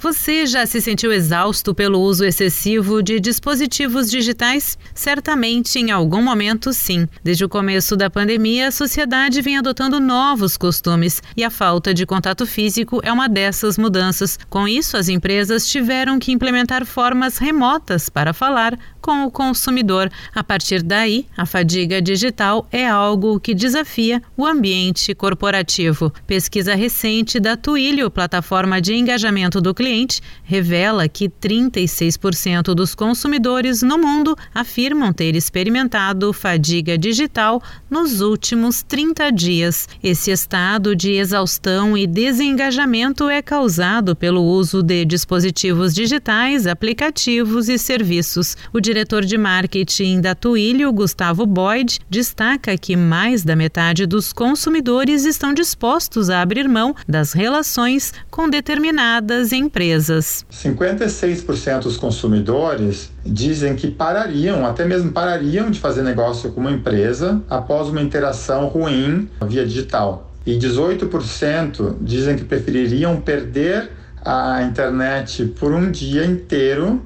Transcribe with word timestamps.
Você 0.00 0.46
já 0.46 0.64
se 0.64 0.80
sentiu 0.80 1.12
exausto 1.12 1.74
pelo 1.74 1.98
uso 1.98 2.24
excessivo 2.24 3.02
de 3.02 3.18
dispositivos 3.18 4.08
digitais? 4.08 4.78
Certamente, 4.94 5.76
em 5.80 5.90
algum 5.90 6.22
momento, 6.22 6.72
sim. 6.72 7.08
Desde 7.20 7.44
o 7.44 7.48
começo 7.48 7.96
da 7.96 8.08
pandemia, 8.08 8.68
a 8.68 8.70
sociedade 8.70 9.42
vem 9.42 9.58
adotando 9.58 9.98
novos 9.98 10.56
costumes 10.56 11.20
e 11.36 11.42
a 11.42 11.50
falta 11.50 11.92
de 11.92 12.06
contato 12.06 12.46
físico 12.46 13.00
é 13.02 13.12
uma 13.12 13.28
dessas 13.28 13.76
mudanças. 13.76 14.38
Com 14.48 14.68
isso, 14.68 14.96
as 14.96 15.08
empresas 15.08 15.66
tiveram 15.66 16.20
que 16.20 16.30
implementar 16.30 16.86
formas 16.86 17.36
remotas 17.36 18.08
para 18.08 18.32
falar 18.32 18.78
com 19.08 19.24
o 19.24 19.30
consumidor. 19.30 20.10
A 20.34 20.44
partir 20.44 20.82
daí, 20.82 21.24
a 21.34 21.46
fadiga 21.46 22.02
digital 22.02 22.68
é 22.70 22.86
algo 22.86 23.40
que 23.40 23.54
desafia 23.54 24.22
o 24.36 24.44
ambiente 24.44 25.14
corporativo. 25.14 26.12
Pesquisa 26.26 26.74
recente 26.74 27.40
da 27.40 27.56
Twilio, 27.56 28.10
plataforma 28.10 28.82
de 28.82 28.92
engajamento 28.92 29.62
do 29.62 29.72
cliente, 29.72 30.20
revela 30.44 31.08
que 31.08 31.26
36% 31.26 32.74
dos 32.74 32.94
consumidores 32.94 33.80
no 33.80 33.96
mundo 33.96 34.36
afirmam 34.54 35.10
ter 35.10 35.34
experimentado 35.34 36.30
fadiga 36.34 36.98
digital 36.98 37.62
nos 37.88 38.20
últimos 38.20 38.82
30 38.82 39.32
dias. 39.32 39.88
Esse 40.02 40.30
estado 40.30 40.94
de 40.94 41.12
exaustão 41.12 41.96
e 41.96 42.06
desengajamento 42.06 43.30
é 43.30 43.40
causado 43.40 44.14
pelo 44.14 44.42
uso 44.42 44.82
de 44.82 45.06
dispositivos 45.06 45.94
digitais, 45.94 46.66
aplicativos 46.66 47.70
e 47.70 47.78
serviços. 47.78 48.54
O 48.70 48.78
de 49.04 49.38
marketing 49.38 50.20
da 50.20 50.34
Twilio, 50.34 50.92
Gustavo 50.92 51.46
Boyd, 51.46 52.00
destaca 52.10 52.76
que 52.76 52.96
mais 52.96 53.44
da 53.44 53.54
metade 53.54 54.06
dos 54.06 54.32
consumidores 54.32 55.24
estão 55.24 55.54
dispostos 55.54 56.30
a 56.30 56.42
abrir 56.42 56.68
mão 56.68 56.94
das 57.08 57.32
relações 57.32 58.12
com 58.30 58.48
determinadas 58.48 59.52
empresas. 59.52 60.44
56% 60.52 61.82
dos 61.82 61.96
consumidores 61.96 63.10
dizem 63.24 63.76
que 63.76 63.88
parariam, 63.88 64.66
até 64.66 64.84
mesmo 64.84 65.12
parariam 65.12 65.70
de 65.70 65.78
fazer 65.78 66.02
negócio 66.02 66.50
com 66.52 66.60
uma 66.60 66.72
empresa 66.72 67.42
após 67.48 67.88
uma 67.88 68.02
interação 68.02 68.66
ruim 68.66 69.28
via 69.46 69.64
digital. 69.64 70.32
E 70.44 70.58
18% 70.58 71.96
dizem 72.00 72.36
que 72.36 72.44
prefeririam 72.44 73.20
perder 73.20 73.90
a 74.24 74.62
internet 74.62 75.44
por 75.58 75.72
um 75.72 75.90
dia 75.90 76.24
inteiro 76.24 77.02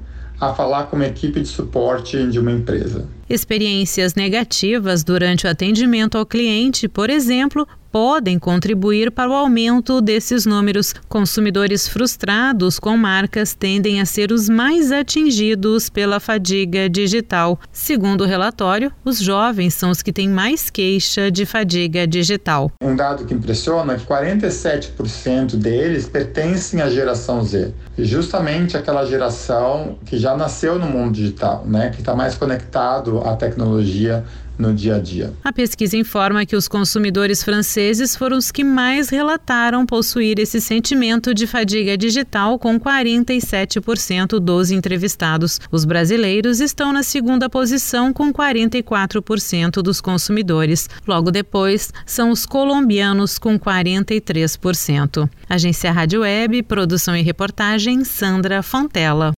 a 0.49 0.53
falar 0.53 0.83
com 0.85 0.95
uma 0.95 1.05
equipe 1.05 1.39
de 1.39 1.47
suporte 1.47 2.27
de 2.27 2.39
uma 2.39 2.51
empresa. 2.51 3.07
Experiências 3.29 4.15
negativas 4.15 5.03
durante 5.03 5.47
o 5.47 5.49
atendimento 5.49 6.17
ao 6.17 6.25
cliente, 6.25 6.87
por 6.87 7.09
exemplo, 7.09 7.67
podem 7.93 8.39
contribuir 8.39 9.11
para 9.11 9.29
o 9.29 9.33
aumento 9.35 10.01
desses 10.01 10.47
números. 10.47 10.95
Consumidores 11.07 11.87
frustrados 11.87 12.79
com 12.79 12.97
marcas 12.97 13.53
tendem 13.53 14.01
a 14.01 14.05
ser 14.05 14.31
os 14.31 14.49
mais 14.49 14.91
atingidos 14.91 15.91
pela 15.91 16.19
fadiga 16.19 16.89
digital. 16.89 17.59
Segundo 17.71 18.21
o 18.21 18.27
relatório, 18.27 18.91
os 19.05 19.19
jovens 19.19 19.75
são 19.75 19.91
os 19.91 20.01
que 20.01 20.11
têm 20.11 20.27
mais 20.27 20.71
queixa 20.71 21.29
de 21.29 21.45
fadiga 21.45 22.07
digital. 22.07 22.71
Um 22.81 22.95
dado 22.95 23.25
que 23.25 23.33
impressiona 23.35 23.93
é 23.93 23.97
que 23.97 24.07
47% 24.07 25.55
deles 25.55 26.09
pertencem 26.09 26.81
à 26.81 26.89
geração 26.89 27.43
Z, 27.43 27.75
justamente 27.95 28.75
aquela 28.75 29.05
geração 29.05 29.99
que 30.03 30.17
já 30.17 30.35
nasceu 30.35 30.79
no 30.79 30.87
mundo 30.87 31.13
digital, 31.13 31.63
né, 31.63 31.91
que 31.91 31.99
está 31.99 32.15
mais 32.15 32.35
conectado 32.35 33.12
à 33.19 33.35
tecnologia 33.35 34.23
no 34.57 34.73
dia 34.73 34.95
a 34.95 34.99
dia. 34.99 35.33
A 35.43 35.51
pesquisa 35.51 35.97
informa 35.97 36.45
que 36.45 36.55
os 36.55 36.67
consumidores 36.67 37.43
franceses 37.43 38.15
foram 38.15 38.37
os 38.37 38.51
que 38.51 38.63
mais 38.63 39.09
relataram 39.09 39.85
possuir 39.85 40.39
esse 40.39 40.61
sentimento 40.61 41.33
de 41.33 41.47
fadiga 41.47 41.97
digital, 41.97 42.59
com 42.59 42.79
47% 42.79 44.39
dos 44.39 44.71
entrevistados. 44.71 45.59
Os 45.71 45.85
brasileiros 45.85 46.59
estão 46.59 46.93
na 46.93 47.03
segunda 47.03 47.49
posição, 47.49 48.13
com 48.13 48.31
44% 48.31 49.81
dos 49.81 49.99
consumidores. 49.99 50.89
Logo 51.07 51.31
depois, 51.31 51.91
são 52.05 52.29
os 52.29 52.45
colombianos, 52.45 53.37
com 53.37 53.59
43%. 53.59 55.29
Agência 55.49 55.91
Rádio 55.91 56.21
Web, 56.21 56.63
produção 56.63 57.15
e 57.15 57.21
reportagem 57.21 58.03
Sandra 58.03 58.61
Fontela. 58.61 59.33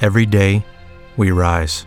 Every 0.00 0.26
day, 0.26 0.62
we 1.16 1.32
rise. 1.32 1.86